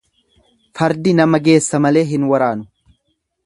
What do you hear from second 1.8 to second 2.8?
malee hin waraanu.